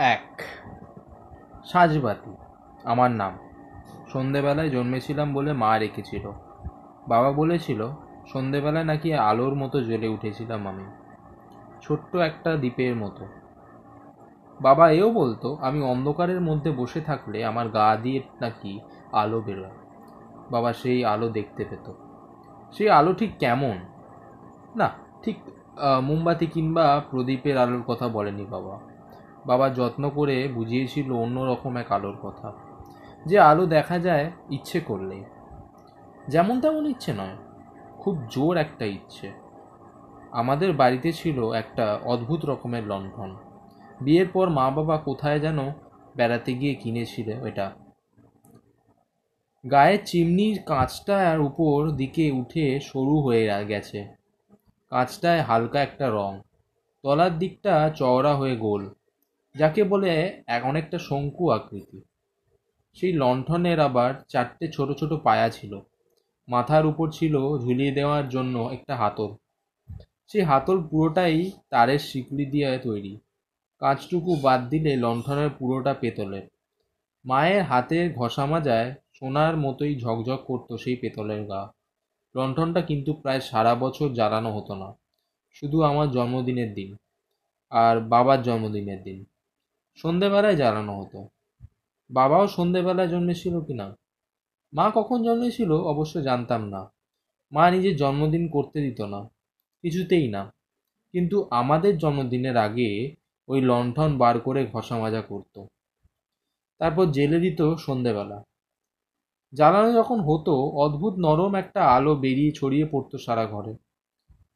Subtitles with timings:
[0.00, 0.42] এক।
[1.64, 2.36] সাজবাতি,
[2.84, 3.38] আমার নাম।
[4.12, 6.30] সন্ধেবেলায় জন্মেছিলাম বলে মা রেখেছিল।
[7.08, 7.88] বাবা বলেছিল,
[8.32, 10.84] সন্ধেবেলায় নাকি আলোর মতো জ্বলে উঠেছিলাম আমি।
[11.82, 13.26] ছোট্ট একটা দ্বীপের মতো।
[14.60, 18.80] বাবা এও বলতো, আমি অন্ধকারের মধ্যে বসে থাকলে আমার গা দিয়ে নাকি
[19.12, 19.70] আলো বেরোয়।
[20.50, 21.92] বাবা সেই আলো দেখতে পেত।
[22.72, 23.78] সেই আলো ঠিক কেমন?
[24.76, 24.90] না,
[25.22, 25.36] ঠিক
[26.02, 28.89] মোমবাতি কিংবা প্রদীপের আলোর কথা বলেনি বাবা।
[29.46, 32.52] বাবা যত্ন করে বুঝিয়েছিল অন্য রকম এক আলোর কথা,
[33.26, 35.24] যে আলো দেখা যায় ইচ্ছে করলেই।
[36.28, 37.36] যেমন তেমন ইচ্ছে নয়,
[37.98, 39.32] খুব জোর একটা ইচ্ছে।
[40.32, 43.36] আমাদের বাড়িতে ছিল একটা অদ্ভুত রকমের লণ্ঠন।
[44.00, 45.58] বিয়ের পর মা বাবা কোথায় যেন
[46.16, 47.70] বেড়াতে গিয়ে কিনেছিল এটা।
[49.70, 54.14] গায়ের চিমনির কাঁচটার উপর দিকে উঠে সরু হয়ে গেছে।
[54.90, 56.40] কাঁচটায় হালকা একটা রং।
[57.02, 58.90] তলার দিকটা চওড়া হয়ে গোল।
[59.54, 62.00] যাকে বলে এক অনেকটা শঙ্কু আকৃতি।
[62.94, 65.78] সেই লণ্ঠনের আবার চারটে ছোট ছোট পায়া ছিল।
[66.48, 69.34] মাথার উপর ছিল ঝুলিয়ে দেওয়ার জন্য একটা হাতল।
[70.28, 73.20] সেই হাতল পুরোটাই তারের শিকলি দিয়ে তৈরি।
[73.78, 76.42] কাঁচটুকু বাদ দিলে লণ্ঠনের পুরোটা পেতলের।
[77.24, 81.72] মায়ের হাতের ঘষা মাজায় সোনার মতোই ঝকঝক করতো সেই পেতলের গা।
[82.34, 84.94] লণ্ঠনটা কিন্তু প্রায় সারা বছর জ্বালানো হতো না।
[85.54, 86.96] শুধু আমার জন্মদিনের দিন।
[87.70, 89.24] আর বাবার জন্মদিনের দিন।
[89.96, 91.28] সন্ধেবেলায় জ্বালানো হতো।
[92.10, 93.96] বাবাও সন্ধেবেলায় জন্মেছিল কি না
[94.72, 96.92] মা কখন জন্মেছিল অবশ্য জানতাম না।
[97.52, 99.20] মা নিজের জন্মদিন করতে দিত না,
[99.82, 100.52] কিছুতেই না।
[101.12, 103.16] কিন্তু আমাদের জন্মদিনের আগে
[103.48, 105.66] ওই লণ্ঠন বার করে ঘষা মাজা করতো।
[106.78, 108.44] তারপর জেলে দিত সন্ধেবেলা।
[109.54, 113.74] জ্বালানো যখন হতো, অদ্ভুত নরম একটা আলো বেরিয়ে ছড়িয়ে পড়তো সারা ঘরে।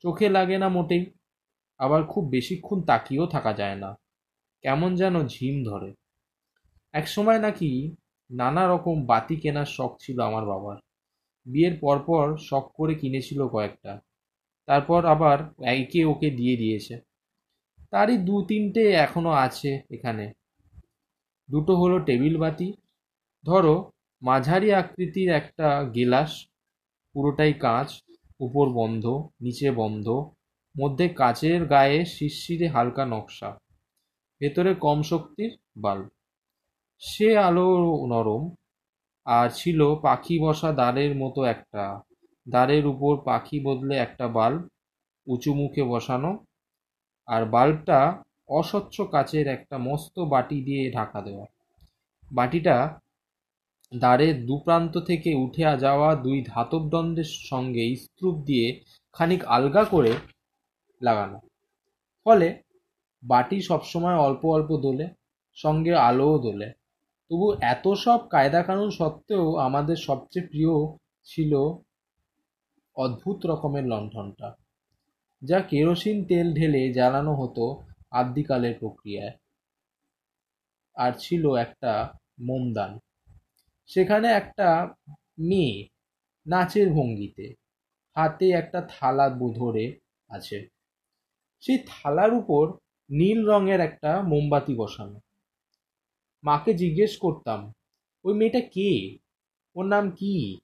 [0.00, 1.02] চোখে লাগে না মোটেই,
[1.78, 3.90] আবার খুব বেশিক্ষণ তাকিয়েও থাকা যায় না।
[4.62, 5.94] কেমন যেন ঝিম ধরে।
[6.92, 7.96] এক সময় নাকি
[8.30, 10.76] নানা রকম বাতি কেনার শখ ছিল আমার বাবার।
[11.46, 14.00] বিয়ের পরপর শখ করে কিনেছিল কয়েকটা।
[14.66, 17.00] তারপর আবার একে ওকে দিয়ে দিয়েছে।
[17.90, 20.32] তারই দু তিনটে এখনও আছে এখানে।
[21.50, 22.72] দুটো হলো টেবিল বাতি।
[23.44, 23.90] ধরো,
[24.22, 26.46] মাঝারি আকৃতির একটা গেলাস,
[27.14, 28.02] পুরোটাই কাঁচ,
[28.40, 29.04] উপর বন্ধ,
[29.40, 30.06] নিচে বন্ধ,
[30.74, 33.61] মধ্যে কাচের গায়ে শিরশিরে হালকা নকশা।
[34.42, 35.50] ভেতরে কম শক্তির
[35.84, 36.06] বাল্ব।
[37.02, 37.68] সে আলো
[38.12, 38.42] নরম,
[39.26, 41.84] আর ছিল পাখি বসা দ্বারের মতো একটা।
[42.46, 44.60] দ্বারের উপর পাখি বদলে একটা বাল্ব
[45.26, 46.30] উঁচু মুখে বসানো,
[47.28, 48.00] আর বাল্বটা
[48.58, 51.46] অস্বচ্ছ কাচের একটা মস্ত বাটি দিয়ে ঢাকা দেওয়া।
[52.30, 52.76] বাটিটা
[53.92, 58.66] দ্বারের দুপ্রান্ত থেকে উঠে যাওয়া দুই ধাতব দণ্ডের সঙ্গে স্ক্রুপ দিয়ে
[59.16, 60.12] খানিক আলগা করে
[61.00, 61.38] লাগানো।
[62.26, 62.48] ফলে
[63.22, 65.06] বাটি সবসময় অল্প অল্প দোলে,
[65.58, 66.68] সঙ্গে আলোও দোলে।
[67.30, 70.74] তবু এত সব কায়দা কানুন সত্ত্বেও আমাদের সবচেয়ে প্রিয়
[71.26, 71.52] ছিল
[72.96, 74.48] অদ্ভুত রকমের লণ্ঠনটা,
[75.42, 77.64] যা কেরোসিন তেল ঢেলে জ্বালানো হতো
[78.20, 79.34] আদ্যিকালের প্রক্রিয়ায়,
[80.96, 81.92] আর ছিল একটা
[82.46, 82.92] মোমদান।
[83.90, 84.68] সেখানে একটা
[85.48, 85.76] মেয়ে
[86.46, 87.46] নাচের ভঙ্গিতে,
[88.16, 89.26] হাতে একটা থালা
[89.60, 89.84] ধরে
[90.30, 90.58] আছে।
[91.62, 92.64] সেই থালার উপর
[93.12, 95.20] নীল রঙের একটা মোমবাতি বসানো।
[96.44, 97.72] মাকে জিজ্ঞেস করতাম,
[98.24, 99.18] ওই মেয়েটা কে?
[99.74, 100.60] ওর নাম কি?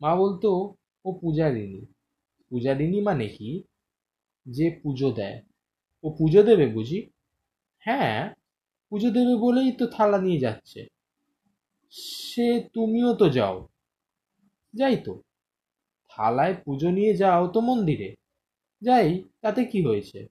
[0.00, 0.74] মা বলতো,
[1.04, 1.86] ও পূজারিনী
[2.50, 3.62] পূজারিনী মানে কি?
[4.48, 5.42] যে পুজো দেয়।
[6.04, 7.10] ও পুজো দেবে বুঝি?
[7.78, 8.34] হ্যাঁ
[8.90, 10.86] পুজো দেবে বলেই তো থালা নিয়ে যাচ্ছে।
[11.90, 13.68] সে তুমিও তো যাও।
[14.74, 15.22] যাই তো।
[16.08, 18.14] থালায় পুজো নিয়ে যাও তো মন্দিরে?
[18.82, 20.26] যাই, তাতে কি হয়েছে?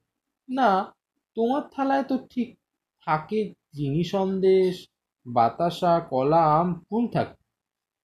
[0.48, 0.97] না
[1.38, 2.58] তোমার থালায় তো ঠিক
[3.06, 4.88] থাকে চিনি সন্দেশ,
[5.26, 7.36] বাতাসা, কলা, আম, ফুল থাকে।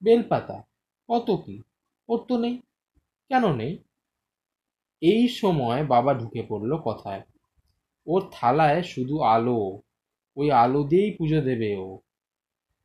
[0.02, 0.64] বেলপাতা,
[1.08, 1.62] কত কি?
[2.08, 2.60] ওর তো নেই।
[3.28, 3.78] কেন নেই?
[5.00, 7.22] এই সময় বাবা ঢুকে পড়ল কথায়।
[8.06, 9.80] ওর থালায় শুধু আলো।
[10.36, 11.98] ওই আলো দিয়েই পুজো দেবে ও।